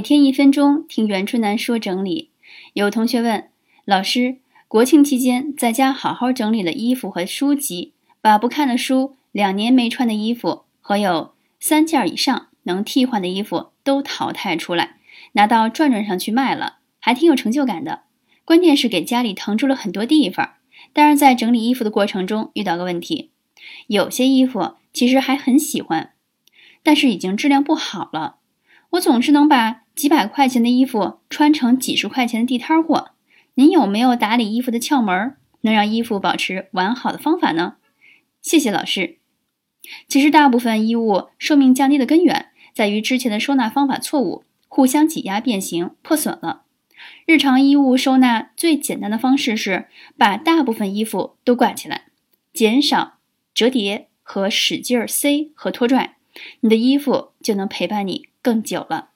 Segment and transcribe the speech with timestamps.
[0.00, 2.30] 每天一分钟听袁春楠说整理。
[2.72, 3.50] 有同学问
[3.84, 7.92] 老师：国庆期间在家好好整理了衣服和书籍，
[8.22, 14.96] 把不看的书、两年没穿的衣服和有三件以上能替换的衣服都淘汰出来，
[15.32, 18.04] 拿到转转上去卖了，还挺有成就感的。
[18.46, 20.54] 关键是给家里腾出了很多地方。
[20.94, 23.32] 但是在整理衣服的过程中遇到个问题，
[23.88, 26.12] 有些衣服其实还很喜欢，
[26.82, 28.36] 但是已经质量不好了。
[28.92, 33.10] 我总是能把几百块钱的衣服穿成几十块钱的地摊货。
[33.52, 37.74] 您有没有打理衣服的窍门，能让衣服保持完好的方法呢？
[38.40, 39.18] 谢谢老师。
[40.08, 46.62] 其实大部分衣物寿命降低的根源在于之前的收纳方法错误，互相挤压变形破损了。
[47.26, 52.04] 日常衣物收纳最简单的方式是把大部分衣服都挂起来，
[52.54, 53.18] 减少
[53.52, 56.16] 折叠和使劲塞和拖拽，
[56.60, 58.30] 你的衣服就能陪伴你。
[58.40, 59.09] 更久了。